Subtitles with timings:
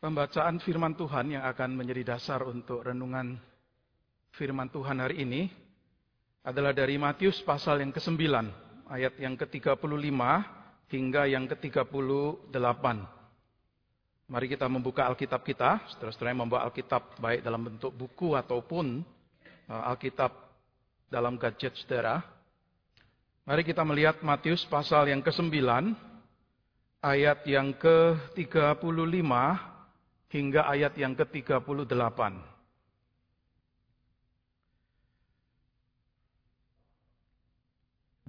[0.00, 3.36] Pembacaan firman Tuhan yang akan menjadi dasar untuk renungan
[4.32, 5.52] firman Tuhan hari ini
[6.40, 8.16] adalah dari Matius pasal yang ke-9,
[8.88, 9.76] ayat yang ke-35
[10.88, 12.84] hingga yang ke-38.
[14.24, 19.04] Mari kita membuka Alkitab kita, yang membawa Alkitab baik dalam bentuk buku ataupun
[19.68, 20.32] uh, Alkitab
[21.12, 22.24] dalam gadget saudara.
[23.44, 25.60] Mari kita melihat Matius pasal yang ke-9,
[27.04, 29.68] ayat yang ke-35
[30.30, 32.20] hingga ayat yang ke-38.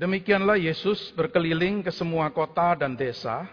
[0.01, 3.45] Demikianlah Yesus berkeliling ke semua kota dan desa.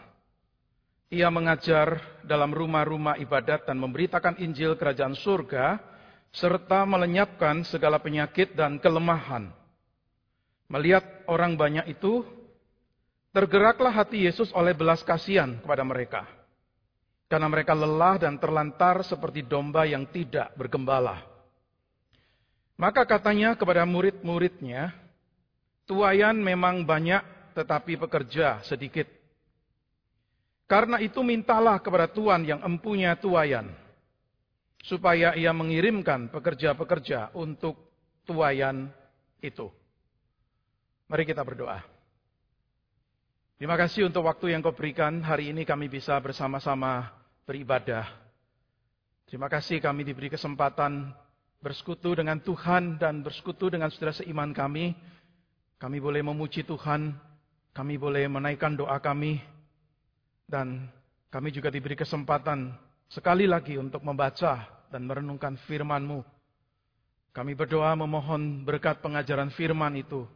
[1.12, 5.76] Ia mengajar dalam rumah-rumah ibadat dan memberitakan Injil Kerajaan Surga,
[6.32, 9.52] serta melenyapkan segala penyakit dan kelemahan.
[10.68, 12.24] Melihat orang banyak itu,
[13.32, 16.37] tergeraklah hati Yesus oleh belas kasihan kepada mereka
[17.28, 21.20] karena mereka lelah dan terlantar seperti domba yang tidak bergembala.
[22.80, 24.96] Maka katanya kepada murid-muridnya,
[25.84, 27.20] tuayan memang banyak
[27.52, 29.04] tetapi pekerja sedikit.
[30.68, 33.72] Karena itu mintalah kepada Tuhan yang empunya tuayan,
[34.84, 37.76] supaya ia mengirimkan pekerja-pekerja untuk
[38.24, 38.88] tuayan
[39.40, 39.68] itu.
[41.08, 41.80] Mari kita berdoa.
[43.58, 45.18] Terima kasih untuk waktu yang kau berikan.
[45.18, 47.17] Hari ini kami bisa bersama-sama
[47.48, 48.04] beribadah.
[49.24, 51.08] Terima kasih kami diberi kesempatan
[51.64, 54.92] bersekutu dengan Tuhan dan bersekutu dengan saudara seiman kami.
[55.80, 57.16] Kami boleh memuji Tuhan,
[57.72, 59.40] kami boleh menaikkan doa kami,
[60.44, 60.92] dan
[61.32, 62.74] kami juga diberi kesempatan
[63.08, 66.20] sekali lagi untuk membaca dan merenungkan firman-Mu.
[67.32, 70.26] Kami berdoa memohon berkat pengajaran firman itu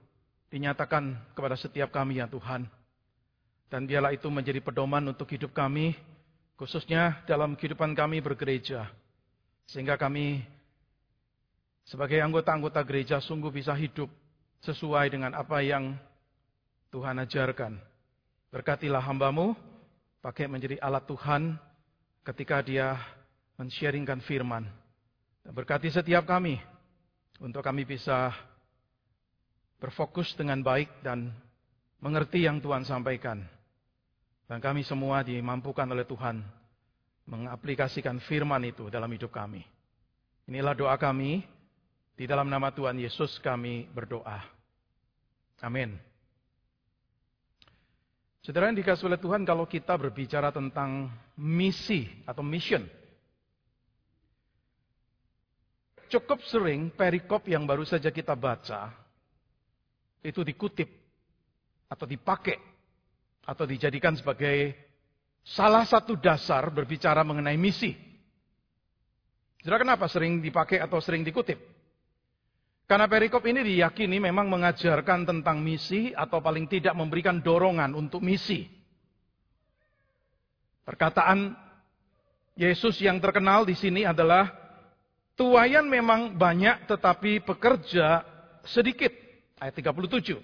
[0.52, 2.70] dinyatakan kepada setiap kami ya Tuhan.
[3.66, 5.96] Dan biarlah itu menjadi pedoman untuk hidup kami,
[6.62, 8.86] Khususnya dalam kehidupan kami bergereja.
[9.66, 10.46] Sehingga kami
[11.82, 14.06] sebagai anggota-anggota gereja sungguh bisa hidup
[14.62, 15.98] sesuai dengan apa yang
[16.94, 17.82] Tuhan ajarkan.
[18.54, 19.58] Berkatilah hambamu,
[20.22, 21.58] pakai menjadi alat Tuhan
[22.30, 22.94] ketika dia
[23.58, 24.62] men-sharingkan firman.
[25.42, 26.62] Dan berkati setiap kami,
[27.42, 28.30] untuk kami bisa
[29.82, 31.34] berfokus dengan baik dan
[31.98, 33.42] mengerti yang Tuhan sampaikan.
[34.46, 36.61] Dan kami semua dimampukan oleh Tuhan
[37.26, 39.62] mengaplikasikan firman itu dalam hidup kami.
[40.50, 41.44] Inilah doa kami.
[42.12, 44.44] Di dalam nama Tuhan Yesus kami berdoa.
[45.64, 45.96] Amin.
[48.42, 52.82] Saudara yang dikasih oleh Tuhan kalau kita berbicara tentang misi atau mission.
[56.10, 58.92] Cukup sering perikop yang baru saja kita baca
[60.20, 60.90] itu dikutip
[61.88, 62.58] atau dipakai
[63.46, 64.74] atau dijadikan sebagai
[65.42, 67.94] salah satu dasar berbicara mengenai misi.
[69.62, 71.58] Saudara kenapa sering dipakai atau sering dikutip?
[72.90, 78.66] Karena perikop ini diyakini memang mengajarkan tentang misi atau paling tidak memberikan dorongan untuk misi.
[80.82, 81.54] Perkataan
[82.58, 84.50] Yesus yang terkenal di sini adalah
[85.38, 88.26] tuayan memang banyak tetapi pekerja
[88.66, 89.14] sedikit.
[89.62, 90.36] Ayat 37.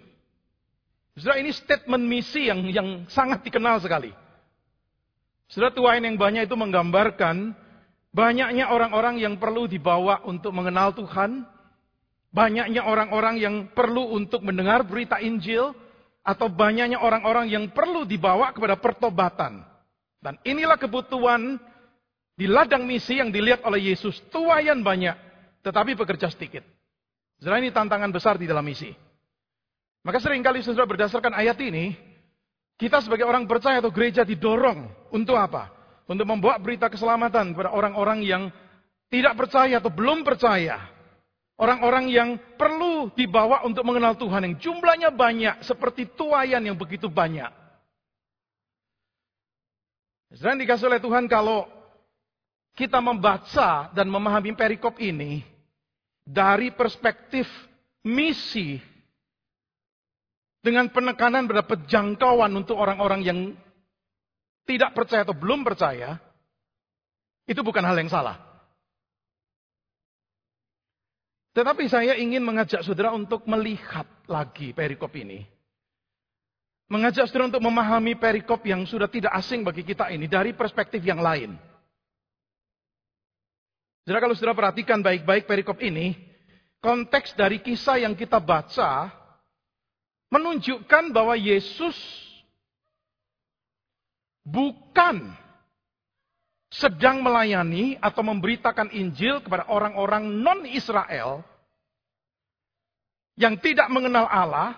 [1.18, 4.14] Saudara ini statement misi yang yang sangat dikenal sekali.
[5.48, 7.56] Saudara tuain yang banyak itu menggambarkan
[8.12, 11.48] banyaknya orang-orang yang perlu dibawa untuk mengenal Tuhan,
[12.28, 15.72] banyaknya orang-orang yang perlu untuk mendengar berita Injil,
[16.20, 19.64] atau banyaknya orang-orang yang perlu dibawa kepada pertobatan.
[20.20, 21.56] Dan inilah kebutuhan
[22.36, 24.20] di ladang misi yang dilihat oleh Yesus.
[24.28, 25.16] Tuayan banyak,
[25.64, 26.60] tetapi pekerja sedikit.
[27.40, 28.92] Saudara ini tantangan besar di dalam misi.
[30.04, 31.96] Maka sering kali saudara berdasarkan ayat ini,
[32.76, 35.70] kita sebagai orang percaya atau gereja didorong untuk apa?
[36.08, 38.42] Untuk membawa berita keselamatan kepada orang-orang yang
[39.08, 40.80] tidak percaya atau belum percaya.
[41.58, 47.50] Orang-orang yang perlu dibawa untuk mengenal Tuhan yang jumlahnya banyak seperti tuayan yang begitu banyak.
[50.38, 51.66] Dan dikasih oleh Tuhan kalau
[52.78, 55.42] kita membaca dan memahami perikop ini
[56.22, 57.48] dari perspektif
[58.06, 58.78] misi
[60.62, 63.38] dengan penekanan pada penjangkauan untuk orang-orang yang
[64.68, 66.20] tidak percaya atau belum percaya,
[67.48, 68.36] itu bukan hal yang salah.
[71.56, 75.48] Tetapi saya ingin mengajak saudara untuk melihat lagi perikop ini.
[76.92, 81.18] Mengajak saudara untuk memahami perikop yang sudah tidak asing bagi kita ini dari perspektif yang
[81.24, 81.56] lain.
[84.04, 86.14] Saudara kalau saudara perhatikan baik-baik perikop ini,
[86.84, 89.08] konteks dari kisah yang kita baca
[90.28, 91.96] menunjukkan bahwa Yesus
[94.48, 95.36] bukan
[96.68, 101.40] sedang melayani atau memberitakan Injil kepada orang-orang non-Israel
[103.38, 104.74] yang tidak mengenal Allah,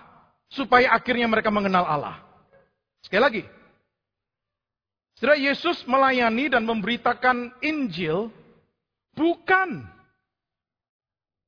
[0.51, 2.21] supaya akhirnya mereka mengenal Allah.
[3.01, 3.43] Sekali lagi,
[5.17, 8.29] Saudara Yesus melayani dan memberitakan Injil
[9.13, 9.85] bukan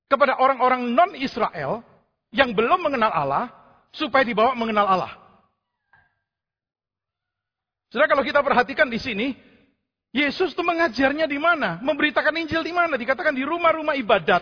[0.10, 1.82] kepada orang-orang non-Israel
[2.30, 3.50] yang belum mengenal Allah
[3.94, 5.23] supaya dibawa mengenal Allah.
[7.94, 9.38] Saudara kalau kita perhatikan di sini,
[10.10, 11.78] Yesus itu mengajarnya di mana?
[11.86, 12.98] Memberitakan Injil di mana?
[12.98, 14.42] Dikatakan di rumah-rumah ibadat.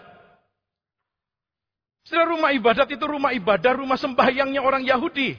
[2.08, 5.36] Saudara rumah ibadat itu rumah ibadah, rumah sembahyangnya orang Yahudi.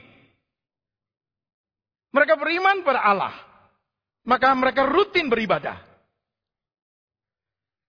[2.13, 3.33] Mereka beriman pada Allah.
[4.29, 5.81] Maka mereka rutin beribadah.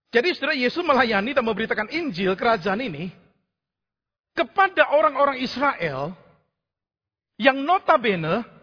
[0.08, 3.12] Jadi saudara Yesus melayani dan memberitakan Injil kerajaan ini
[4.32, 6.16] kepada orang-orang Israel
[7.36, 8.53] yang notabene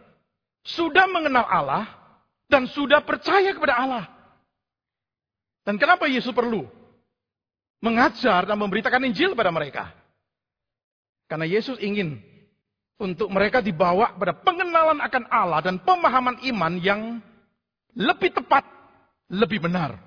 [0.62, 1.86] sudah mengenal Allah
[2.52, 4.06] dan sudah percaya kepada Allah.
[5.66, 6.66] Dan kenapa Yesus perlu
[7.82, 9.94] mengajar dan memberitakan Injil pada mereka?
[11.30, 12.20] Karena Yesus ingin
[13.02, 17.02] untuk mereka dibawa pada pengenalan akan Allah dan pemahaman iman yang
[17.98, 18.68] lebih tepat,
[19.32, 19.98] lebih benar.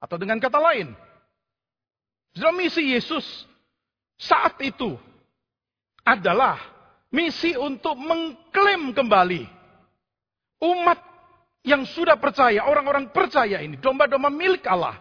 [0.00, 0.92] Atau dengan kata lain,
[2.36, 3.24] dalam misi Yesus
[4.20, 4.96] saat itu
[6.04, 6.60] adalah
[7.14, 9.46] misi untuk mengklaim kembali
[10.58, 10.98] umat
[11.64, 14.98] yang sudah percaya, orang-orang percaya ini, domba-domba milik Allah.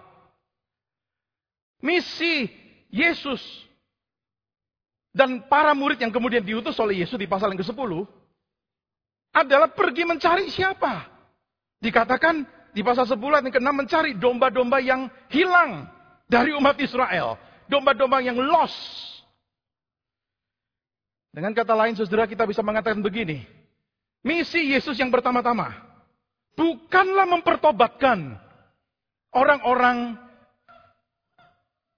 [1.84, 2.48] Misi
[2.88, 3.42] Yesus
[5.12, 7.92] dan para murid yang kemudian diutus oleh Yesus di pasal yang ke-10
[9.34, 11.06] adalah pergi mencari siapa?
[11.84, 15.86] Dikatakan di pasal 10 ayat yang ke-6 mencari domba-domba yang hilang
[16.26, 17.36] dari umat Israel.
[17.68, 19.13] Domba-domba yang lost.
[21.34, 23.42] Dengan kata lain saudara kita bisa mengatakan begini.
[24.22, 25.74] Misi Yesus yang pertama-tama.
[26.54, 28.38] Bukanlah mempertobatkan
[29.34, 30.14] orang-orang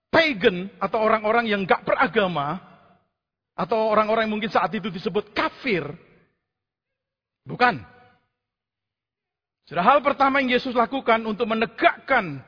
[0.07, 2.63] pagan atau orang-orang yang gak beragama.
[3.59, 5.83] Atau orang-orang yang mungkin saat itu disebut kafir.
[7.43, 7.83] Bukan.
[9.67, 12.39] Sudah hal pertama yang Yesus lakukan untuk menegakkan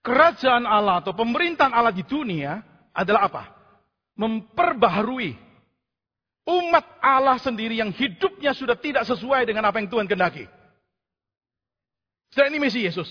[0.00, 2.64] kerajaan Allah atau pemerintahan Allah di dunia
[2.96, 3.44] adalah apa?
[4.16, 5.47] Memperbaharui
[6.48, 10.48] umat Allah sendiri yang hidupnya sudah tidak sesuai dengan apa yang Tuhan kendaki.
[12.32, 13.08] Sudah ini misi Yesus.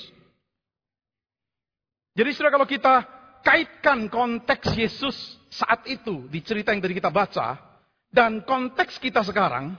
[2.17, 3.05] Jadi sudah kalau kita
[3.45, 5.15] kaitkan konteks Yesus
[5.53, 7.61] saat itu di cerita yang tadi kita baca
[8.09, 9.77] dan konteks kita sekarang,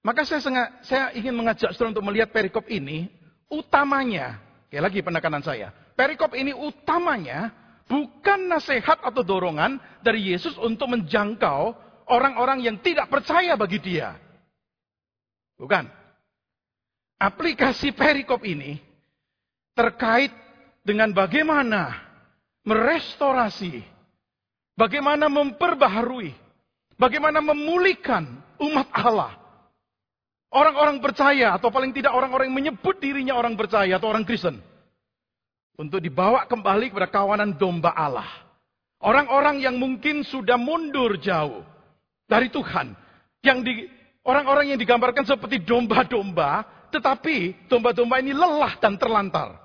[0.00, 0.40] maka saya,
[0.80, 3.12] saya ingin mengajak saudara untuk melihat perikop ini,
[3.52, 4.40] utamanya,
[4.72, 7.52] ya lagi penekanan saya, perikop ini utamanya
[7.84, 14.16] bukan nasihat atau dorongan dari Yesus untuk menjangkau orang-orang yang tidak percaya bagi dia.
[15.56, 15.86] Bukan.
[17.18, 18.78] Aplikasi perikop ini
[19.74, 20.30] terkait
[20.86, 21.98] dengan bagaimana
[22.62, 23.82] merestorasi,
[24.78, 26.30] bagaimana memperbaharui,
[26.94, 28.22] bagaimana memulihkan
[28.62, 29.48] umat Allah
[30.48, 34.56] Orang-orang percaya atau paling tidak orang-orang yang menyebut dirinya orang percaya atau orang Kristen.
[35.76, 38.26] Untuk dibawa kembali kepada kawanan domba Allah.
[38.98, 41.62] Orang-orang yang mungkin sudah mundur jauh
[42.28, 42.92] dari Tuhan.
[43.40, 43.72] Yang di,
[44.22, 49.56] orang-orang yang digambarkan seperti domba-domba, tetapi domba-domba ini lelah dan terlantar.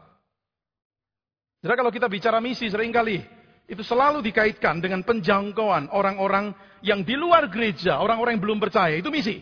[1.64, 3.20] Jadi kalau kita bicara misi sering kali
[3.64, 6.52] itu selalu dikaitkan dengan penjangkauan orang-orang
[6.84, 9.40] yang di luar gereja, orang-orang yang belum percaya, itu misi.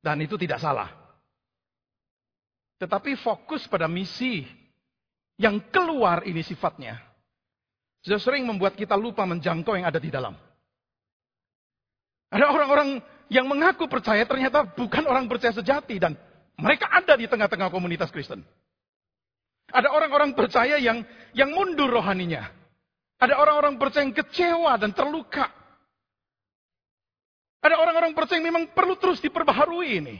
[0.00, 0.88] Dan itu tidak salah.
[2.80, 4.44] Tetapi fokus pada misi
[5.36, 6.96] yang keluar ini sifatnya.
[8.00, 10.32] Sudah sering membuat kita lupa menjangkau yang ada di dalam.
[12.30, 16.14] Ada orang-orang yang mengaku percaya ternyata bukan orang percaya sejati dan
[16.58, 18.42] mereka ada di tengah-tengah komunitas Kristen.
[19.70, 21.02] Ada orang-orang percaya yang
[21.34, 22.46] yang mundur rohaninya.
[23.18, 25.50] Ada orang-orang percaya yang kecewa dan terluka
[27.66, 30.16] ada orang-orang percaya yang memang perlu terus diperbaharui ini.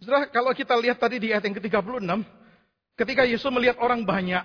[0.00, 2.00] Setelah kalau kita lihat tadi di ayat yang ke-36,
[2.96, 4.40] ketika Yesus melihat orang banyak,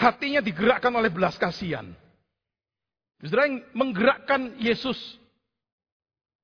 [0.00, 1.92] hatinya digerakkan oleh belas kasihan.
[3.24, 5.00] Saudara yang menggerakkan Yesus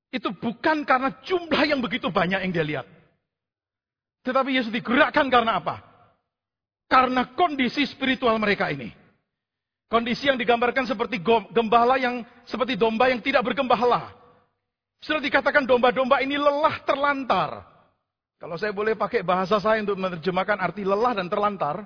[0.09, 2.87] itu bukan karena jumlah yang begitu banyak yang dia lihat.
[4.25, 5.85] Tetapi Yesus digerakkan karena apa?
[6.89, 8.97] Karena kondisi spiritual mereka ini.
[9.93, 11.21] Kondisi yang digambarkan seperti
[11.53, 14.17] gembala yang seperti domba yang tidak bergembala.
[15.05, 17.65] Sudah dikatakan domba-domba ini lelah terlantar.
[18.41, 21.85] Kalau saya boleh pakai bahasa saya untuk menerjemahkan arti lelah dan terlantar,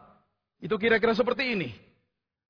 [0.63, 1.75] itu kira-kira seperti ini.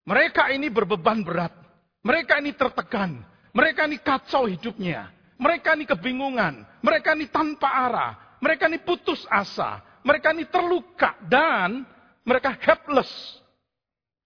[0.05, 1.64] Mereka ini berbeban berat.
[2.05, 3.25] Mereka ini tertekan.
[3.57, 5.09] Mereka ini kacau hidupnya.
[5.41, 6.63] Mereka ini kebingungan.
[6.85, 8.13] Mereka ini tanpa arah.
[8.45, 11.81] mereka ini putus asa, mereka ini terluka dan
[12.29, 13.09] mereka helpless.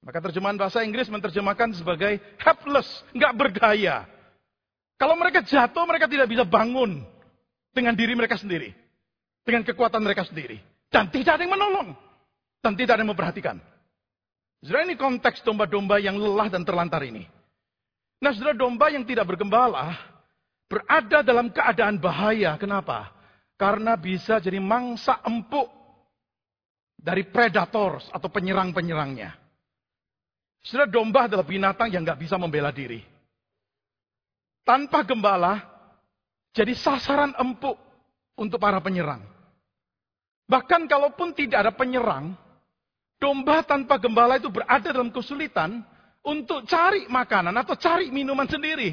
[0.02, 4.10] Maka terjemahan bahasa Inggris menerjemahkan sebagai helpless, nggak berdaya.
[4.98, 7.06] Kalau mereka jatuh, mereka tidak bisa bangun
[7.70, 8.74] dengan diri mereka sendiri,
[9.46, 10.58] dengan kekuatan mereka sendiri,
[10.90, 11.94] dan tidak ada yang menolong,
[12.58, 13.56] dan tidak ada yang memperhatikan.
[14.58, 17.22] Saudara ini konteks domba-domba yang lelah dan terlantar ini.
[18.18, 19.94] Nah saudara domba yang tidak bergembala
[20.66, 22.58] berada dalam keadaan bahaya.
[22.58, 23.14] Kenapa?
[23.58, 25.66] Karena bisa jadi mangsa empuk
[26.98, 29.34] dari predator atau penyerang-penyerangnya.
[30.62, 33.02] Saudara domba adalah binatang yang nggak bisa membela diri.
[34.66, 35.64] Tanpa gembala,
[36.52, 37.78] jadi sasaran empuk
[38.36, 39.22] untuk para penyerang.
[40.50, 42.36] Bahkan kalaupun tidak ada penyerang,
[43.18, 45.82] Domba tanpa gembala itu berada dalam kesulitan
[46.28, 48.92] untuk cari makanan atau cari minuman sendiri.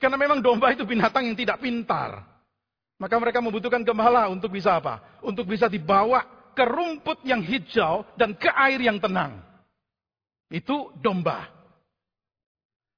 [0.00, 2.24] Karena memang domba itu binatang yang tidak pintar.
[2.96, 5.20] Maka mereka membutuhkan gembala untuk bisa apa?
[5.20, 6.24] Untuk bisa dibawa
[6.56, 9.44] ke rumput yang hijau dan ke air yang tenang.
[10.48, 11.50] Itu domba.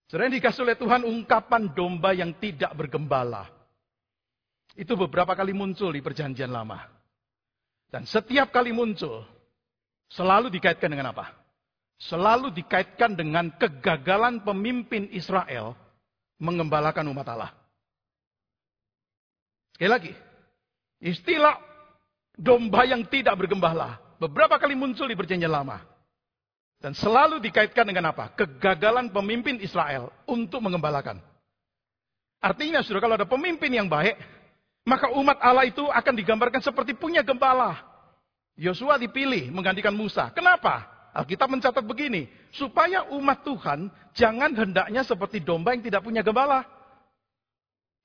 [0.06, 3.50] Selain dikasih oleh Tuhan ungkapan domba yang tidak bergembala.
[4.78, 6.78] Itu beberapa kali muncul di perjanjian lama.
[7.90, 9.25] Dan setiap kali muncul,
[10.12, 11.35] Selalu dikaitkan dengan apa?
[11.97, 15.73] Selalu dikaitkan dengan kegagalan pemimpin Israel
[16.37, 17.53] mengembalakan umat Allah.
[19.76, 20.12] Sekali lagi,
[21.00, 21.57] istilah
[22.37, 25.81] domba yang tidak bergembala beberapa kali muncul di perjanjian lama.
[26.76, 28.33] Dan selalu dikaitkan dengan apa?
[28.37, 31.21] Kegagalan pemimpin Israel untuk mengembalakan.
[32.41, 34.17] Artinya, sudah kalau ada pemimpin yang baik,
[34.85, 37.81] maka umat Allah itu akan digambarkan seperti punya gembala.
[38.61, 40.29] Yosua dipilih menggantikan Musa.
[40.33, 40.96] Kenapa?
[41.16, 46.61] Alkitab mencatat begini, supaya umat Tuhan jangan hendaknya seperti domba yang tidak punya gembala.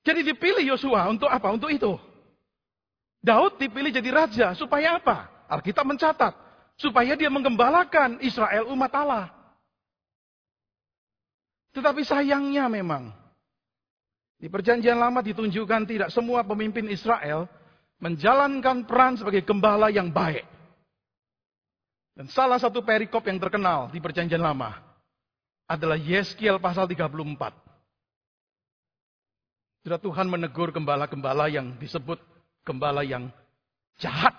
[0.00, 1.52] Jadi dipilih Yosua untuk apa?
[1.52, 1.92] Untuk itu.
[3.20, 5.28] Daud dipilih jadi raja, supaya apa?
[5.44, 6.32] Alkitab mencatat,
[6.80, 9.28] supaya dia menggembalakan Israel umat Allah.
[11.76, 13.12] Tetapi sayangnya memang,
[14.40, 17.44] di perjanjian lama ditunjukkan tidak semua pemimpin Israel
[18.00, 20.48] menjalankan peran sebagai gembala yang baik.
[22.12, 24.76] Dan salah satu perikop yang terkenal di perjanjian lama
[25.64, 27.08] adalah Yeskiel pasal 34.
[29.82, 32.20] Sudah Tuhan menegur gembala-gembala yang disebut
[32.62, 33.32] gembala yang
[33.98, 34.36] jahat.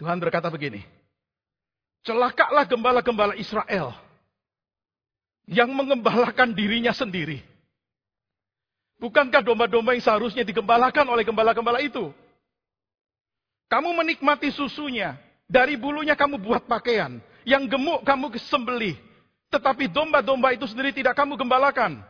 [0.00, 0.82] Tuhan berkata begini,
[2.02, 3.94] celakalah gembala-gembala Israel
[5.46, 7.54] yang mengembalakan dirinya sendiri
[9.04, 12.08] Bukankah domba-domba yang seharusnya digembalakan oleh gembala-gembala itu?
[13.68, 15.16] Kamu menikmati susunya,
[15.48, 18.96] dari bulunya kamu buat pakaian, yang gemuk kamu sembelih,
[19.52, 22.00] tetapi domba-domba itu sendiri tidak kamu gembalakan.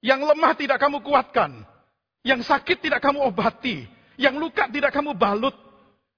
[0.00, 1.66] Yang lemah tidak kamu kuatkan,
[2.22, 5.54] yang sakit tidak kamu obati, yang luka tidak kamu balut,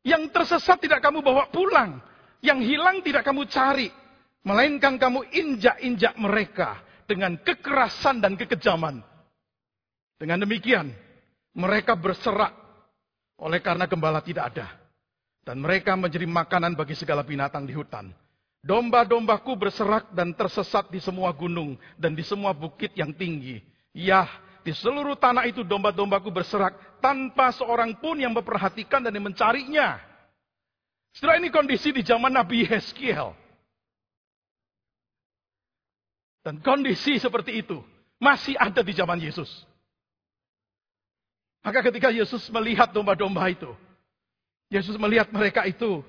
[0.05, 2.01] yang tersesat tidak kamu bawa pulang,
[2.45, 3.89] yang hilang tidak kamu cari,
[4.45, 9.01] melainkan kamu injak-injak mereka dengan kekerasan dan kekejaman.
[10.19, 10.93] Dengan demikian,
[11.55, 12.68] mereka berserak
[13.39, 14.67] oleh karena gembala tidak ada.
[15.47, 18.13] Dan mereka menjadi makanan bagi segala binatang di hutan.
[18.61, 23.63] Domba-dombaku berserak dan tersesat di semua gunung dan di semua bukit yang tinggi.
[23.95, 24.29] Ya,
[24.67, 29.97] di seluruh tanah itu domba-dombaku berserak tanpa seorang pun yang memperhatikan dan yang mencarinya.
[31.17, 33.33] Setelah ini kondisi di zaman Nabi Yeskiel.
[36.45, 37.81] Dan kondisi seperti itu
[38.21, 39.49] masih ada di zaman Yesus.
[41.63, 43.71] Maka ketika Yesus melihat domba-domba itu,
[44.69, 46.05] Yesus melihat mereka itu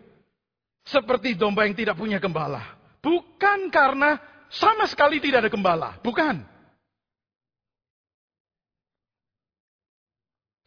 [0.86, 2.62] seperti domba yang tidak punya gembala.
[3.00, 4.20] Bukan karena
[4.52, 6.44] sama sekali tidak ada gembala, bukan.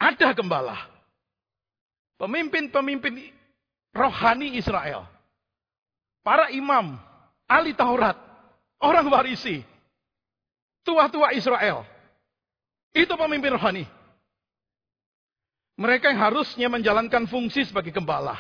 [0.03, 0.79] Ada gembala.
[2.19, 3.31] Pemimpin-pemimpin
[3.95, 5.07] rohani Israel.
[6.23, 6.99] Para imam,
[7.51, 8.15] ahli Taurat,
[8.79, 9.63] orang warisi,
[10.87, 11.87] tua-tua Israel.
[12.95, 13.85] Itu pemimpin rohani.
[15.83, 18.39] Mereka yang harusnya menjalankan fungsi sebagai gembala.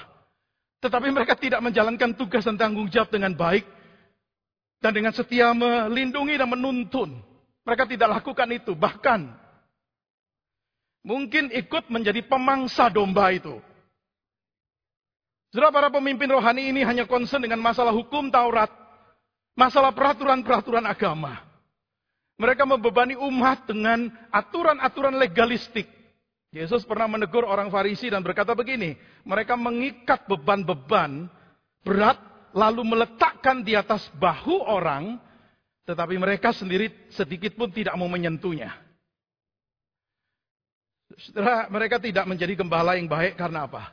[0.78, 3.66] Tetapi mereka tidak menjalankan tugas dan tanggung jawab dengan baik.
[4.78, 7.18] Dan dengan setia melindungi dan menuntun.
[7.66, 8.78] Mereka tidak lakukan itu.
[8.78, 9.26] Bahkan
[11.02, 13.58] mungkin ikut menjadi pemangsa domba itu.
[15.50, 18.70] Saudara para pemimpin rohani ini hanya concern dengan masalah hukum Taurat.
[19.58, 21.42] Masalah peraturan-peraturan agama.
[22.38, 26.01] Mereka membebani umat dengan aturan-aturan legalistik.
[26.52, 28.92] Yesus pernah menegur orang Farisi dan berkata begini,
[29.24, 31.24] mereka mengikat beban-beban
[31.80, 32.20] berat
[32.52, 35.16] lalu meletakkan di atas bahu orang,
[35.88, 38.76] tetapi mereka sendiri sedikit pun tidak mau menyentuhnya.
[41.16, 43.88] Setelah mereka tidak menjadi gembala yang baik karena apa?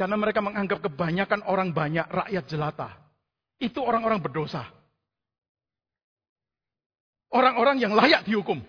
[0.00, 2.96] Karena mereka menganggap kebanyakan orang banyak rakyat jelata.
[3.60, 4.64] Itu orang-orang berdosa.
[7.28, 8.60] Orang-orang yang layak dihukum.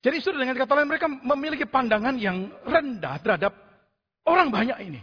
[0.00, 3.52] Jadi sudah dengan kata lain mereka memiliki pandangan yang rendah terhadap
[4.24, 5.00] orang banyak ini.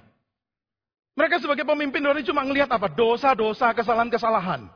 [1.18, 2.89] Mereka sebagai pemimpin rohani cuma melihat apa?
[2.89, 4.70] Dosa-dosa, kesalahan-kesalahan.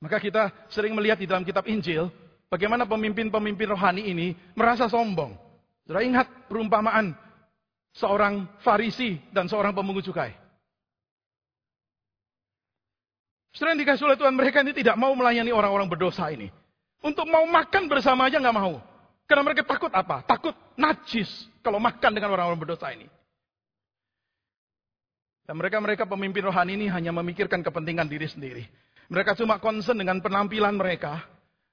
[0.00, 2.12] Maka kita sering melihat di dalam kitab Injil,
[2.52, 5.32] bagaimana pemimpin-pemimpin rohani ini merasa sombong.
[5.88, 7.16] Sudah ingat perumpamaan
[7.96, 10.36] seorang farisi dan seorang pemungut cukai.
[13.56, 16.52] Setelah yang dikasih oleh Tuhan mereka ini tidak mau melayani orang-orang berdosa ini.
[17.06, 18.82] Untuk mau makan bersama aja nggak mau.
[19.30, 20.26] Karena mereka takut apa?
[20.26, 21.30] Takut najis
[21.62, 23.06] kalau makan dengan orang-orang berdosa ini.
[25.46, 28.66] Dan mereka-mereka pemimpin rohani ini hanya memikirkan kepentingan diri sendiri.
[29.06, 31.22] Mereka cuma concern dengan penampilan mereka.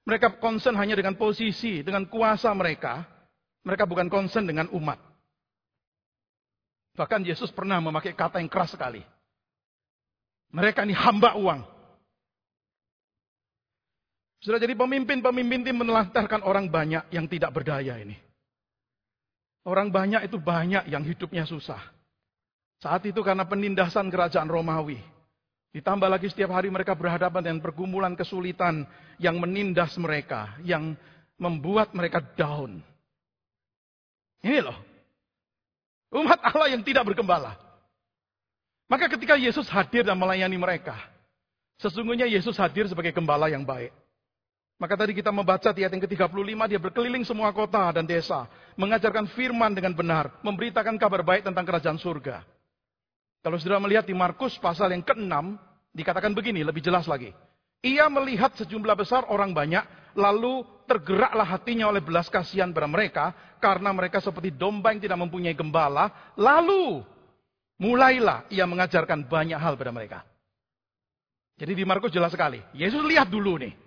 [0.06, 3.02] Mereka concern hanya dengan posisi, dengan kuasa mereka.
[3.66, 5.02] Mereka bukan concern dengan umat.
[6.94, 9.02] Bahkan Yesus pernah memakai kata yang keras sekali.
[10.54, 11.73] Mereka ini hamba uang.
[14.44, 18.12] Sudah jadi pemimpin-pemimpin tim menelantarkan orang banyak yang tidak berdaya ini.
[19.64, 21.80] Orang banyak itu banyak yang hidupnya susah.
[22.84, 25.00] Saat itu karena penindasan kerajaan Romawi.
[25.72, 28.84] Ditambah lagi setiap hari mereka berhadapan dengan pergumulan kesulitan
[29.16, 30.92] yang menindas mereka, yang
[31.40, 32.84] membuat mereka down.
[34.44, 34.76] Ini loh.
[36.20, 37.56] Umat Allah yang tidak bergembala.
[38.92, 41.00] Maka ketika Yesus hadir dan melayani mereka,
[41.80, 44.03] sesungguhnya Yesus hadir sebagai gembala yang baik.
[44.84, 48.44] Maka tadi kita membaca di ayat yang ke-35, dia berkeliling semua kota dan desa,
[48.76, 52.44] mengajarkan firman dengan benar, memberitakan kabar baik tentang kerajaan surga.
[53.40, 55.56] Kalau sudah melihat di Markus pasal yang ke-6,
[55.88, 57.32] dikatakan begini, lebih jelas lagi.
[57.80, 63.32] Ia melihat sejumlah besar orang banyak, lalu tergeraklah hatinya oleh belas kasihan pada mereka,
[63.64, 67.00] karena mereka seperti domba yang tidak mempunyai gembala, lalu
[67.80, 70.28] mulailah ia mengajarkan banyak hal pada mereka.
[71.56, 73.83] Jadi di Markus jelas sekali, Yesus lihat dulu nih.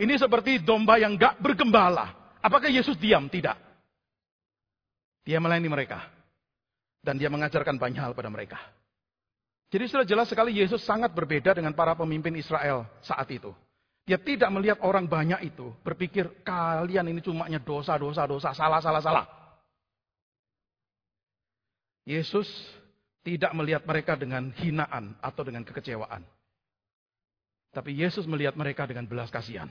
[0.00, 2.36] Ini seperti domba yang gak bergembala.
[2.40, 3.28] Apakah Yesus diam?
[3.28, 3.56] Tidak.
[5.22, 6.08] Dia melayani mereka.
[7.02, 8.58] Dan dia mengajarkan banyak hal pada mereka.
[9.72, 13.50] Jadi sudah jelas sekali Yesus sangat berbeda dengan para pemimpin Israel saat itu.
[14.04, 19.00] Dia tidak melihat orang banyak itu berpikir kalian ini cuma dosa, dosa, dosa, salah, salah,
[19.00, 19.26] salah.
[22.02, 22.50] Yesus
[23.22, 26.26] tidak melihat mereka dengan hinaan atau dengan kekecewaan.
[27.72, 29.66] Tapi Yesus melihat mereka dengan belas kasihan.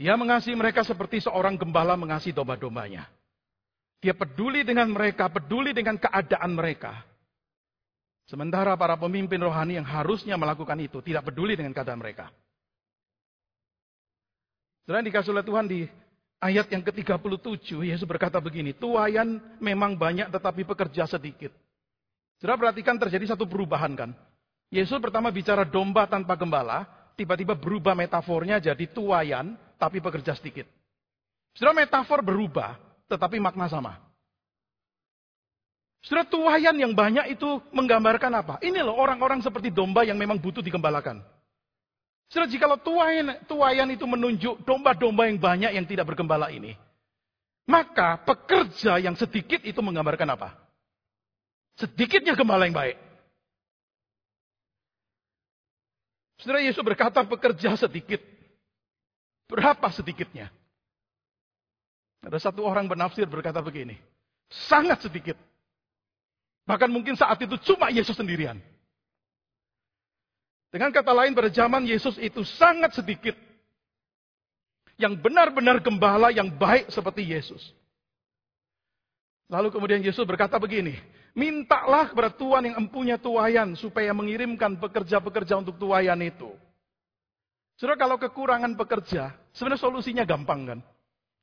[0.00, 3.04] Dia mengasihi mereka seperti seorang gembala mengasihi domba-dombanya.
[3.98, 7.02] Dia peduli dengan mereka, peduli dengan keadaan mereka.
[8.30, 12.30] Sementara para pemimpin rohani yang harusnya melakukan itu tidak peduli dengan keadaan mereka.
[14.88, 15.84] Dan dikasih oleh Tuhan di
[16.40, 21.52] ayat yang ke-37, Yesus berkata begini, Tuayan memang banyak tetapi pekerja sedikit.
[22.38, 24.10] Sudah perhatikan terjadi satu perubahan kan.
[24.68, 26.84] Yesus pertama bicara domba tanpa gembala,
[27.16, 30.68] tiba-tiba berubah metafornya jadi tuayan tapi pekerja sedikit.
[31.56, 32.76] Sudah metafor berubah,
[33.08, 33.96] tetapi makna sama.
[36.04, 38.54] Sudah tuayan yang banyak itu menggambarkan apa?
[38.62, 41.24] Ini loh orang-orang seperti domba yang memang butuh digembalakan.
[42.28, 46.76] Sudah jika tuayan, tuayan itu menunjuk domba-domba yang banyak yang tidak bergembala ini.
[47.64, 50.56] Maka pekerja yang sedikit itu menggambarkan apa?
[51.80, 53.07] Sedikitnya gembala yang baik.
[56.38, 58.22] Saudara Yesus berkata pekerja sedikit.
[59.48, 60.52] Berapa sedikitnya?
[62.22, 63.96] Ada satu orang penafsir berkata begini,
[64.50, 65.38] sangat sedikit.
[66.68, 68.60] Bahkan mungkin saat itu cuma Yesus sendirian.
[70.68, 73.32] Dengan kata lain pada zaman Yesus itu sangat sedikit.
[75.00, 77.72] Yang benar-benar gembala yang baik seperti Yesus.
[79.48, 80.98] Lalu kemudian Yesus berkata begini,
[81.36, 86.52] mintalah kepada Tuhan yang empunya tuayan supaya mengirimkan pekerja-pekerja untuk tuayan itu.
[87.78, 90.78] Saudara kalau kekurangan pekerja, sebenarnya solusinya gampang kan?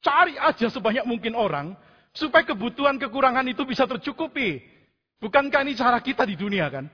[0.04, 1.74] Cari aja sebanyak mungkin orang
[2.12, 4.60] supaya kebutuhan kekurangan itu bisa tercukupi.
[5.24, 6.91] Bukankah ini cara kita di dunia kan?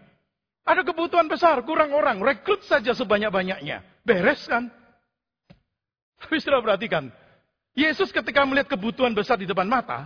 [0.62, 3.82] Ada kebutuhan besar, kurang orang, rekrut saja sebanyak-banyaknya.
[4.06, 4.70] Beres kan?
[6.22, 7.10] Tapi sudah perhatikan,
[7.74, 10.06] Yesus ketika melihat kebutuhan besar di depan mata,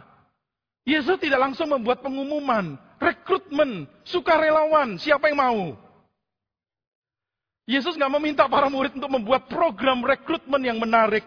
[0.86, 5.62] Yesus tidak langsung membuat pengumuman, rekrutmen, sukarelawan, siapa yang mau.
[7.66, 11.26] Yesus nggak meminta para murid untuk membuat program rekrutmen yang menarik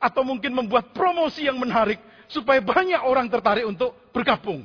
[0.00, 2.00] atau mungkin membuat promosi yang menarik
[2.32, 4.64] supaya banyak orang tertarik untuk bergabung.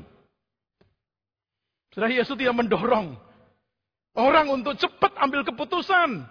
[1.92, 3.20] Sudah Yesus tidak mendorong
[4.16, 6.24] orang untuk cepat ambil keputusan.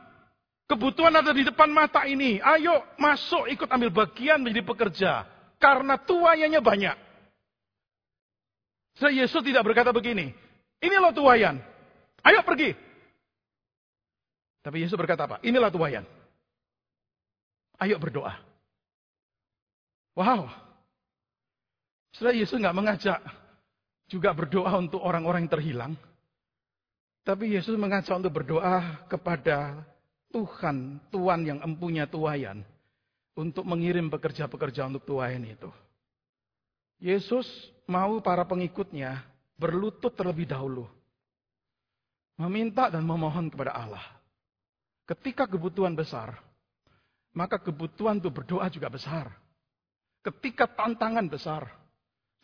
[0.64, 2.40] Kebutuhan ada di depan mata ini.
[2.40, 5.12] Ayo masuk ikut ambil bagian menjadi pekerja.
[5.60, 7.09] Karena tuayannya banyak.
[9.00, 10.36] Saya Yesus tidak berkata begini.
[10.84, 11.56] Ini loh tuayan.
[12.20, 12.76] Ayo pergi.
[14.60, 15.40] Tapi Yesus berkata apa?
[15.40, 16.04] Inilah tuayan.
[17.80, 18.36] Ayo berdoa.
[20.12, 20.52] Wow.
[22.12, 23.18] Setelah Yesus nggak mengajak
[24.12, 25.92] juga berdoa untuk orang-orang yang terhilang.
[27.24, 29.80] Tapi Yesus mengajak untuk berdoa kepada
[30.28, 32.60] Tuhan, Tuhan yang empunya tuayan,
[33.32, 35.72] untuk mengirim pekerja-pekerja untuk tuayan itu.
[37.00, 37.48] Yesus
[37.88, 39.24] mau para pengikutnya
[39.56, 40.84] berlutut terlebih dahulu.
[42.36, 44.04] Meminta dan memohon kepada Allah.
[45.08, 46.36] Ketika kebutuhan besar,
[47.32, 49.32] maka kebutuhan untuk berdoa juga besar.
[50.20, 51.72] Ketika tantangan besar,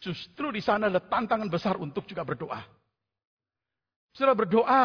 [0.00, 2.64] justru di sana ada tantangan besar untuk juga berdoa.
[4.16, 4.82] Setelah berdoa,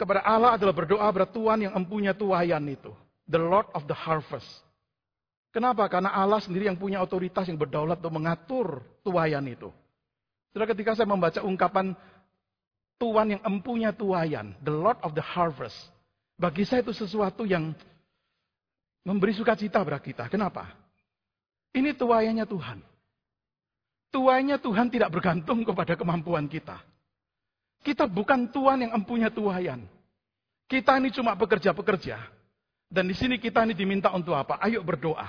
[0.00, 2.96] kepada Allah adalah berdoa kepada Tuhan yang empunya tuayan itu.
[3.28, 4.63] The Lord of the harvest.
[5.54, 5.86] Kenapa?
[5.86, 9.70] Karena Allah sendiri yang punya otoritas yang berdaulat untuk mengatur tuayan itu.
[10.50, 11.94] Setelah ketika saya membaca ungkapan
[12.98, 15.78] Tuhan yang empunya tuayan, the Lord of the harvest.
[16.34, 17.70] Bagi saya itu sesuatu yang
[19.06, 20.24] memberi sukacita kepada kita.
[20.26, 20.74] Kenapa?
[21.70, 22.78] Ini tuayannya Tuhan.
[24.10, 26.82] Tuayannya Tuhan tidak bergantung kepada kemampuan kita.
[27.86, 29.86] Kita bukan Tuhan yang empunya tuayan.
[30.66, 32.18] Kita ini cuma pekerja-pekerja.
[32.94, 34.62] Dan di sini kita ini diminta untuk apa?
[34.62, 35.26] Ayo berdoa.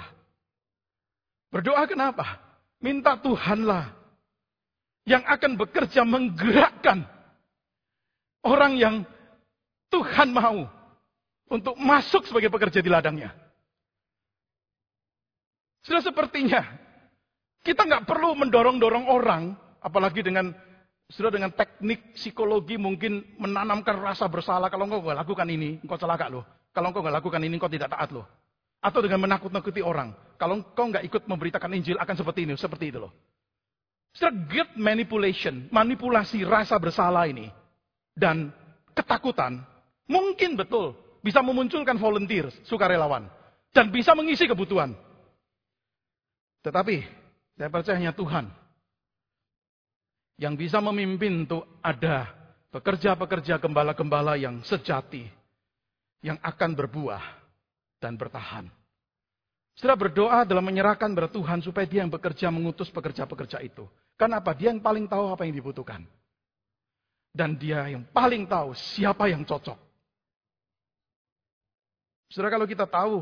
[1.49, 2.37] Berdoa kenapa?
[2.77, 3.89] Minta Tuhanlah
[5.09, 7.09] yang akan bekerja menggerakkan
[8.45, 8.95] orang yang
[9.89, 10.69] Tuhan mau
[11.49, 13.33] untuk masuk sebagai pekerja di ladangnya.
[15.81, 16.61] Sudah sepertinya
[17.65, 20.53] kita nggak perlu mendorong-dorong orang, apalagi dengan
[21.09, 24.69] sudah dengan teknik psikologi mungkin menanamkan rasa bersalah.
[24.69, 26.45] Kalau engkau lakukan ini, engkau celaka loh.
[26.75, 28.27] Kalau engkau nggak lakukan ini, engkau tidak taat loh.
[28.83, 30.11] Atau dengan menakut-nakuti orang.
[30.35, 33.15] Kalau engkau nggak ikut memberitakan Injil akan seperti ini, seperti itu loh.
[34.51, 37.47] Get manipulation, manipulasi rasa bersalah ini.
[38.11, 38.51] Dan
[38.91, 39.63] ketakutan,
[40.07, 43.31] mungkin betul bisa memunculkan volunteer, sukarelawan.
[43.71, 44.95] Dan bisa mengisi kebutuhan.
[46.63, 46.95] Tetapi,
[47.55, 48.51] saya percaya hanya Tuhan
[50.35, 52.27] yang bisa memimpin untuk ada
[52.71, 55.27] pekerja-pekerja gembala-gembala yang sejati,
[56.25, 57.21] yang akan berbuah
[58.01, 58.65] dan bertahan.
[59.77, 63.85] Setelah berdoa adalah menyerahkan kepada Tuhan supaya dia yang bekerja mengutus pekerja-pekerja itu.
[64.17, 64.57] Kenapa?
[64.57, 66.01] Dia yang paling tahu apa yang dibutuhkan.
[67.35, 69.77] Dan dia yang paling tahu siapa yang cocok.
[72.33, 73.21] Saudara kalau kita tahu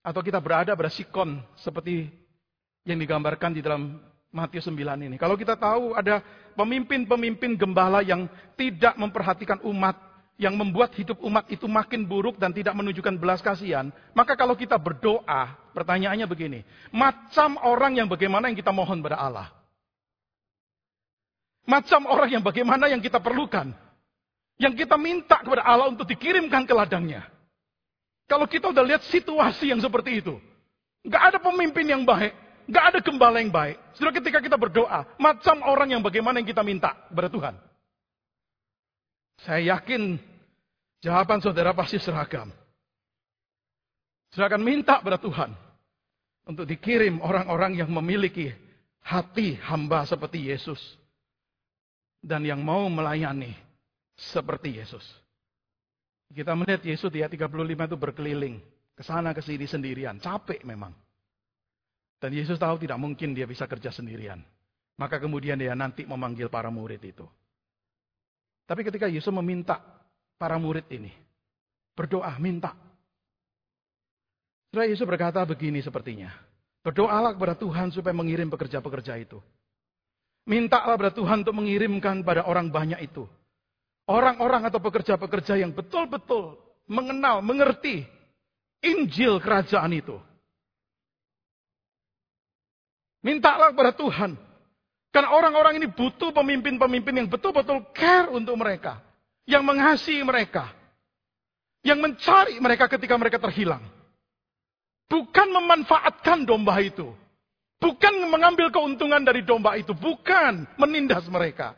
[0.00, 2.08] atau kita berada pada sikon seperti
[2.88, 4.00] yang digambarkan di dalam
[4.32, 5.20] Matius 9 ini.
[5.20, 6.24] Kalau kita tahu ada
[6.56, 8.24] pemimpin-pemimpin gembala yang
[8.56, 10.09] tidak memperhatikan umat,
[10.40, 14.80] yang membuat hidup umat itu makin buruk dan tidak menunjukkan belas kasihan, maka kalau kita
[14.80, 19.52] berdoa, pertanyaannya begini, macam orang yang bagaimana yang kita mohon pada Allah?
[21.68, 23.76] Macam orang yang bagaimana yang kita perlukan?
[24.56, 27.28] Yang kita minta kepada Allah untuk dikirimkan ke ladangnya.
[28.24, 30.40] Kalau kita udah lihat situasi yang seperti itu,
[31.04, 32.32] nggak ada pemimpin yang baik,
[32.70, 33.82] Gak ada gembala yang baik.
[33.98, 37.54] Sudah ketika kita berdoa, macam orang yang bagaimana yang kita minta kepada Tuhan.
[39.42, 40.22] Saya yakin
[41.00, 42.48] jawaban saudara pasti seragam.
[44.30, 45.50] Akan minta kepada Tuhan
[46.46, 48.54] untuk dikirim orang-orang yang memiliki
[49.02, 50.78] hati hamba seperti Yesus.
[52.20, 53.56] Dan yang mau melayani
[54.14, 55.02] seperti Yesus.
[56.30, 58.56] Kita melihat Yesus di ayat 35 itu berkeliling.
[58.94, 60.20] ke sana ke sini sendirian.
[60.20, 60.92] Capek memang.
[62.20, 64.44] Dan Yesus tahu tidak mungkin dia bisa kerja sendirian.
[65.00, 67.24] Maka kemudian dia nanti memanggil para murid itu.
[68.68, 69.80] Tapi ketika Yesus meminta
[70.40, 71.12] para murid ini,
[71.92, 72.72] berdoa, minta.
[74.72, 76.32] Setelah Yesus berkata begini sepertinya.
[76.80, 79.36] Berdoalah kepada Tuhan supaya mengirim pekerja-pekerja itu.
[80.48, 83.28] Mintalah kepada Tuhan untuk mengirimkan pada orang banyak itu.
[84.08, 86.56] Orang-orang atau pekerja-pekerja yang betul-betul
[86.88, 88.08] mengenal, mengerti
[88.80, 90.16] Injil kerajaan itu.
[93.20, 94.40] Mintalah kepada Tuhan.
[95.12, 99.04] Karena orang-orang ini butuh pemimpin-pemimpin yang betul-betul care untuk mereka.
[99.50, 100.70] Yang mengasihi mereka.
[101.82, 103.82] Yang mencari mereka ketika mereka terhilang.
[105.10, 107.10] Bukan memanfaatkan domba itu.
[107.82, 109.90] Bukan mengambil keuntungan dari domba itu.
[109.90, 111.74] Bukan menindas mereka.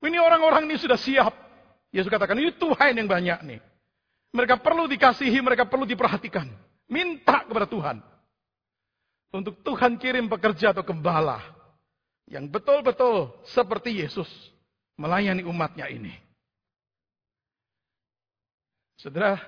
[0.00, 1.36] Ini orang-orang ini sudah siap.
[1.92, 3.60] Yesus katakan, ini Tuhan yang banyak nih.
[4.30, 6.48] Mereka perlu dikasihi, mereka perlu diperhatikan.
[6.88, 8.00] Minta kepada Tuhan.
[9.30, 11.38] Untuk Tuhan kirim pekerja atau gembala
[12.30, 14.26] yang betul-betul seperti Yesus
[14.98, 16.29] melayani umatnya ini.
[19.00, 19.40] Saudara,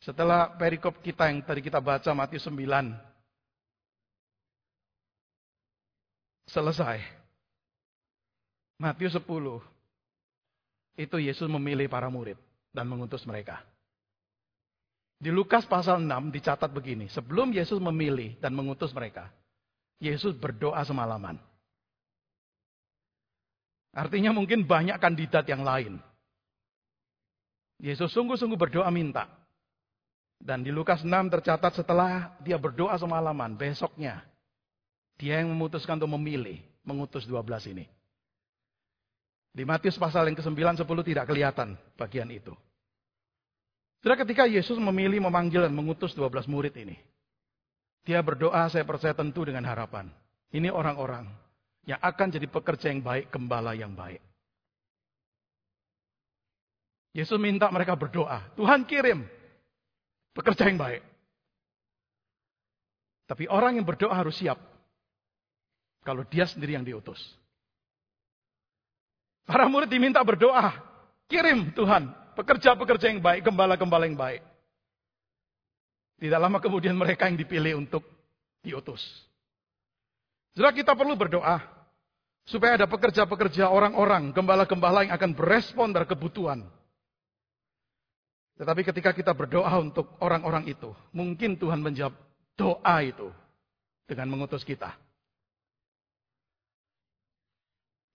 [0.00, 2.56] setelah perikop kita yang tadi kita baca Matius 9
[6.48, 7.04] selesai.
[8.80, 9.28] Matius 10
[10.96, 12.40] itu Yesus memilih para murid
[12.72, 13.60] dan mengutus mereka.
[15.20, 19.28] Di Lukas pasal 6 dicatat begini, sebelum Yesus memilih dan mengutus mereka,
[20.00, 21.36] Yesus berdoa semalaman.
[23.92, 26.00] Artinya mungkin banyak kandidat yang lain.
[27.80, 29.26] Yesus sungguh-sungguh berdoa minta.
[30.40, 34.24] Dan di Lukas 6 tercatat setelah dia berdoa semalaman, besoknya
[35.20, 37.84] dia yang memutuskan untuk memilih, mengutus 12 ini.
[39.52, 42.56] Di Matius pasal yang ke-9, 10 tidak kelihatan bagian itu.
[44.00, 46.96] Sudah ketika Yesus memilih, memanggil, dan mengutus 12 murid ini.
[48.08, 50.08] Dia berdoa, saya percaya tentu dengan harapan.
[50.56, 51.28] Ini orang-orang
[51.84, 54.24] yang akan jadi pekerja yang baik, gembala yang baik.
[57.10, 58.46] Yesus minta mereka berdoa.
[58.54, 59.26] Tuhan kirim
[60.34, 61.02] pekerja yang baik.
[63.26, 64.58] Tapi orang yang berdoa harus siap.
[66.02, 67.18] Kalau dia sendiri yang diutus.
[69.46, 70.74] Para murid diminta berdoa.
[71.30, 74.42] Kirim Tuhan pekerja-pekerja yang baik, gembala-gembala yang baik.
[76.20, 78.02] Tidak lama kemudian mereka yang dipilih untuk
[78.60, 79.00] diutus.
[80.52, 81.62] Jadi kita perlu berdoa
[82.44, 86.66] supaya ada pekerja-pekerja orang-orang, gembala-gembala yang akan berespon dari kebutuhan.
[88.60, 92.12] Tetapi ketika kita berdoa untuk orang-orang itu, mungkin Tuhan menjawab
[92.60, 93.32] doa itu
[94.04, 94.92] dengan mengutus kita.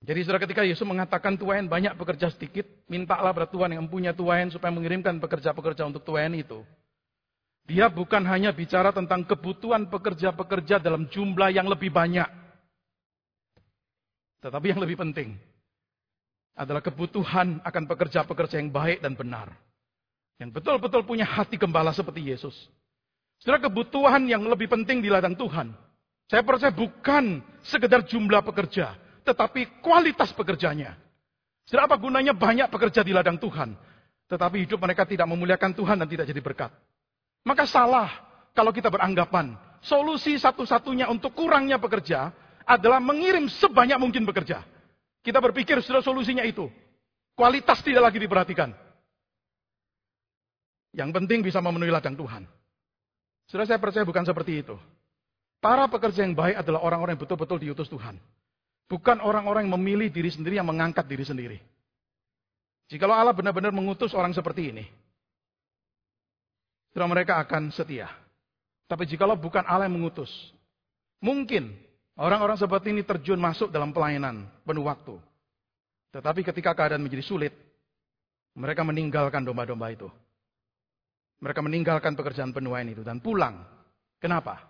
[0.06, 4.54] Jadi saudara ketika Yesus mengatakan Tuhan banyak pekerja sedikit, mintalah pada Tuhan yang mempunyai Tuhan
[4.54, 6.62] supaya mengirimkan pekerja-pekerja untuk Tuhan itu.
[7.66, 12.30] Dia bukan hanya bicara tentang kebutuhan pekerja-pekerja dalam jumlah yang lebih banyak.
[14.46, 15.34] Tetapi yang lebih penting
[16.54, 19.50] adalah kebutuhan akan pekerja-pekerja yang baik dan benar.
[20.42, 22.54] Yang betul-betul punya hati gembala seperti Yesus.
[23.40, 25.72] Saudara kebutuhan yang lebih penting di ladang Tuhan.
[26.28, 30.94] Saya percaya bukan sekedar jumlah pekerja tetapi kualitas pekerjanya.
[31.66, 33.74] Sudah apa gunanya banyak pekerja di ladang Tuhan,
[34.30, 36.70] tetapi hidup mereka tidak memuliakan Tuhan dan tidak jadi berkat.
[37.42, 38.08] Maka salah
[38.54, 42.30] kalau kita beranggapan solusi satu-satunya untuk kurangnya pekerja
[42.70, 44.62] adalah mengirim sebanyak mungkin pekerja.
[45.26, 46.70] Kita berpikir sudah solusinya itu.
[47.34, 48.78] Kualitas tidak lagi diperhatikan.
[50.96, 52.48] Yang penting bisa memenuhi ladang Tuhan.
[53.52, 54.80] Sudah saya percaya bukan seperti itu.
[55.60, 58.16] Para pekerja yang baik adalah orang-orang yang betul-betul diutus Tuhan.
[58.88, 61.58] Bukan orang-orang yang memilih diri sendiri yang mengangkat diri sendiri.
[62.86, 64.86] Jikalau Allah benar-benar mengutus orang seperti ini,
[66.94, 68.06] sudah mereka akan setia.
[68.86, 70.30] Tapi jikalau bukan Allah yang mengutus,
[71.18, 71.74] mungkin
[72.14, 75.18] orang-orang seperti ini terjun masuk dalam pelayanan penuh waktu.
[76.14, 77.54] Tetapi ketika keadaan menjadi sulit,
[78.54, 80.08] mereka meninggalkan domba-domba itu.
[81.46, 83.62] Mereka meninggalkan pekerjaan penuaian itu dan pulang.
[84.18, 84.66] Kenapa?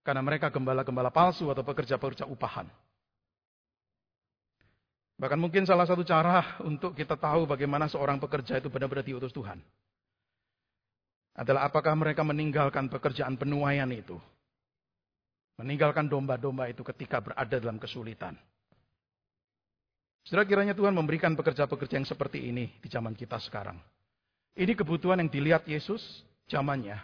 [0.00, 2.64] Karena mereka gembala-gembala palsu atau pekerja-pekerja upahan.
[5.20, 9.60] Bahkan mungkin salah satu cara untuk kita tahu bagaimana seorang pekerja itu benar-benar diutus Tuhan.
[11.36, 14.16] Adalah apakah mereka meninggalkan pekerjaan penuaian itu.
[15.60, 18.32] Meninggalkan domba-domba itu ketika berada dalam kesulitan.
[20.24, 23.76] Setelah kiranya Tuhan memberikan pekerja-pekerja yang seperti ini di zaman kita sekarang.
[24.52, 26.00] Ini kebutuhan yang dilihat Yesus
[26.44, 27.00] zamannya.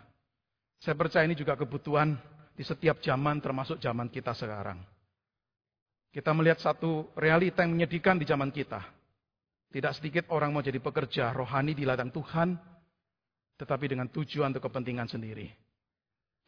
[0.78, 2.12] Saya percaya ini juga kebutuhan
[2.52, 4.78] di setiap zaman termasuk zaman kita sekarang.
[6.12, 8.84] Kita melihat satu realita yang menyedihkan di zaman kita.
[9.68, 12.56] Tidak sedikit orang mau jadi pekerja rohani di ladang Tuhan,
[13.60, 15.48] tetapi dengan tujuan untuk kepentingan sendiri.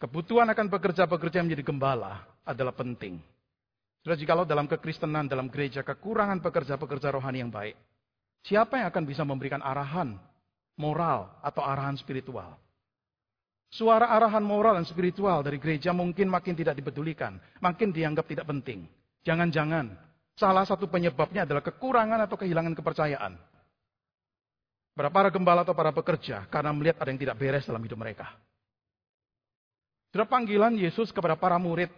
[0.01, 3.21] Kebutuhan akan pekerja-pekerja yang menjadi gembala adalah penting.
[4.01, 7.77] Sudah jikalau dalam kekristenan, dalam gereja, kekurangan pekerja-pekerja rohani yang baik,
[8.41, 10.17] siapa yang akan bisa memberikan arahan
[10.81, 12.57] moral atau arahan spiritual?
[13.71, 18.89] Suara arahan moral dan spiritual dari gereja mungkin makin tidak dipedulikan, makin dianggap tidak penting.
[19.23, 19.95] Jangan-jangan
[20.35, 23.39] salah satu penyebabnya adalah kekurangan atau kehilangan kepercayaan.
[24.91, 28.27] Para para gembala atau para pekerja karena melihat ada yang tidak beres dalam hidup mereka.
[30.11, 31.95] Sudah panggilan Yesus kepada para murid.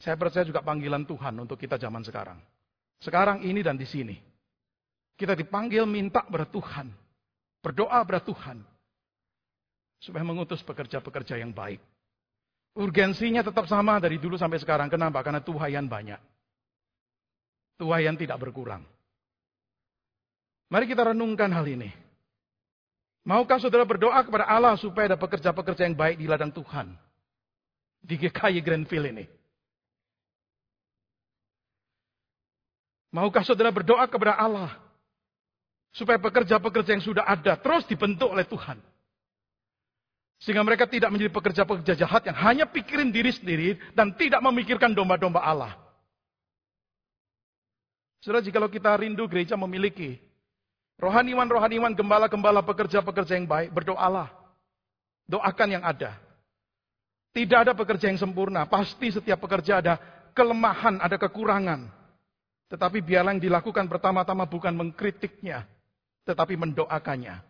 [0.00, 2.40] Saya percaya juga panggilan Tuhan untuk kita zaman sekarang.
[3.02, 4.16] Sekarang ini dan di sini.
[5.18, 6.88] Kita dipanggil minta kepada Tuhan.
[7.68, 8.64] Berdoa kepada Tuhan.
[10.00, 11.84] Supaya mengutus pekerja-pekerja yang baik.
[12.72, 14.88] Urgensinya tetap sama dari dulu sampai sekarang.
[14.88, 15.20] Kenapa?
[15.20, 16.16] Karena tuhayan banyak.
[17.76, 18.88] Tuhayan tidak berkurang.
[20.72, 21.92] Mari kita renungkan hal ini.
[23.28, 26.96] Maukah saudara berdoa kepada Allah supaya ada pekerja-pekerja yang baik di ladang Tuhan?
[28.00, 29.24] Di GKI Grandville ini.
[33.12, 34.87] Maukah saudara berdoa kepada Allah
[35.92, 38.78] Supaya pekerja-pekerja yang sudah ada terus dibentuk oleh Tuhan.
[40.38, 45.42] Sehingga mereka tidak menjadi pekerja-pekerja jahat yang hanya pikirin diri sendiri dan tidak memikirkan domba-domba
[45.42, 45.74] Allah.
[48.22, 50.18] Saudara, jika kita rindu gereja memiliki
[50.98, 54.30] rohaniwan-rohaniwan, gembala-gembala, pekerja-pekerja yang baik, berdoalah.
[55.26, 56.18] Doakan yang ada.
[57.34, 58.66] Tidak ada pekerja yang sempurna.
[58.66, 59.94] Pasti setiap pekerja ada
[60.34, 61.90] kelemahan, ada kekurangan.
[62.68, 65.64] Tetapi biarlah yang dilakukan pertama-tama bukan mengkritiknya,
[66.28, 67.40] tetapi mendoakannya.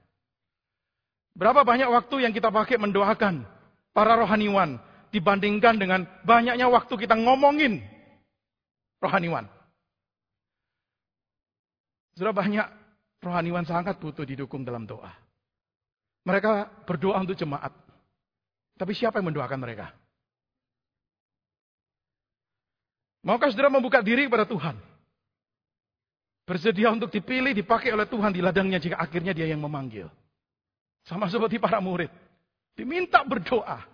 [1.35, 3.43] Berapa banyak waktu yang kita pakai mendoakan
[3.91, 4.79] para rohaniwan
[5.11, 7.83] dibandingkan dengan banyaknya waktu kita ngomongin
[9.03, 9.51] rohaniwan.
[12.15, 12.67] Sudah banyak
[13.23, 15.11] rohaniwan sangat butuh didukung dalam doa.
[16.27, 17.71] Mereka berdoa untuk jemaat.
[18.79, 19.91] Tapi siapa yang mendoakan mereka?
[23.27, 24.79] Maukah saudara membuka diri kepada Tuhan?
[26.49, 30.09] Bersedia untuk dipilih, dipakai oleh Tuhan di ladangnya jika akhirnya dia yang memanggil.
[31.05, 32.09] Sama seperti para murid.
[32.73, 33.85] Diminta berdoa.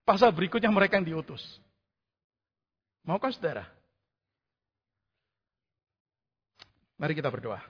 [0.00, 1.44] Pasal berikutnya mereka yang diutus.
[3.04, 3.68] Maukah saudara?
[6.96, 7.60] Mari kita berdoa.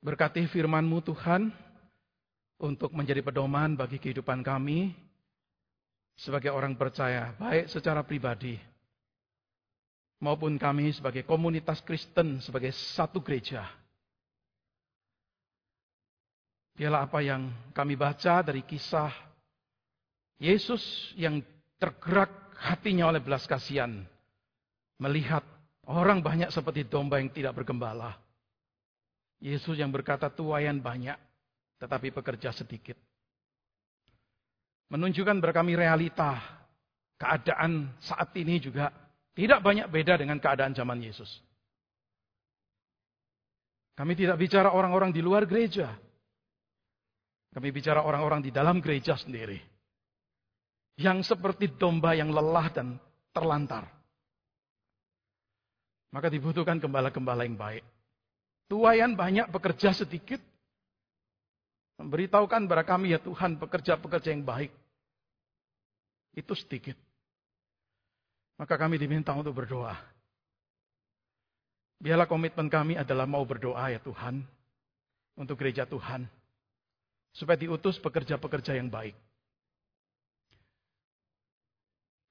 [0.00, 1.52] Berkati firman-Mu Tuhan
[2.56, 5.09] untuk menjadi pedoman bagi kehidupan kami
[6.20, 8.60] sebagai orang percaya, baik secara pribadi
[10.20, 13.64] maupun kami sebagai komunitas Kristen, sebagai satu gereja.
[16.76, 19.12] Dialah apa yang kami baca dari kisah
[20.40, 21.44] Yesus yang
[21.76, 24.04] tergerak hatinya oleh belas kasihan.
[25.00, 25.44] Melihat
[25.88, 28.16] orang banyak seperti domba yang tidak bergembala.
[29.40, 31.16] Yesus yang berkata tuayan banyak,
[31.80, 32.96] tetapi pekerja sedikit.
[34.90, 36.42] Menunjukkan berkami realita
[37.14, 38.90] keadaan saat ini juga
[39.38, 41.30] tidak banyak beda dengan keadaan zaman Yesus.
[43.94, 45.94] Kami tidak bicara orang-orang di luar gereja.
[47.54, 49.60] Kami bicara orang-orang di dalam gereja sendiri.
[50.98, 52.98] Yang seperti domba yang lelah dan
[53.30, 53.86] terlantar.
[56.10, 57.86] Maka dibutuhkan gembala-gembala yang baik.
[58.66, 60.42] Tuayan banyak, pekerja sedikit.
[62.00, 64.72] Memberitahukan kepada kami ya Tuhan pekerja-pekerja yang baik.
[66.32, 66.96] Itu sedikit.
[68.56, 69.92] Maka kami diminta untuk berdoa.
[72.00, 74.40] Biarlah komitmen kami adalah mau berdoa ya Tuhan.
[75.36, 76.24] Untuk gereja Tuhan.
[77.36, 79.12] Supaya diutus pekerja-pekerja yang baik.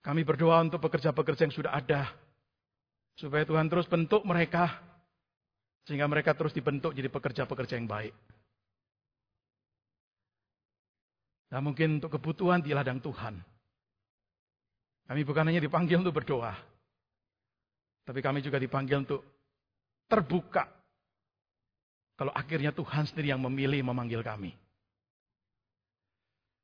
[0.01, 2.09] Kami berdoa untuk pekerja-pekerja yang sudah ada.
[3.21, 4.81] Supaya Tuhan terus bentuk mereka.
[5.85, 8.17] Sehingga mereka terus dibentuk jadi pekerja-pekerja yang baik.
[11.49, 13.41] Nah mungkin untuk kebutuhan di ladang Tuhan.
[15.09, 16.53] Kami bukan hanya dipanggil untuk berdoa.
[18.05, 19.25] Tapi kami juga dipanggil untuk
[20.05, 20.69] terbuka.
[22.13, 24.53] Kalau akhirnya Tuhan sendiri yang memilih memanggil kami.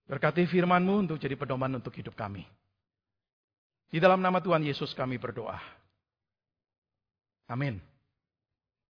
[0.05, 2.45] Berkati firman-Mu untuk jadi pedoman untuk hidup kami.
[3.89, 5.57] Di dalam nama Tuhan Yesus kami berdoa.
[7.49, 7.94] Amin.